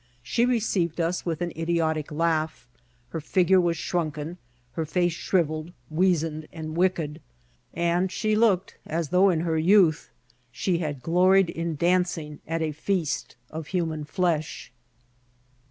[0.23, 2.67] She received us with an idiotic laugh;
[3.09, 4.39] her fig ure was shrunken;
[4.71, 7.21] her face shrivelled, weazened, and wicked;
[7.71, 10.09] and she locked as though, in her youth,
[10.51, 14.71] she had Retried in dancing at a feast of human flesh.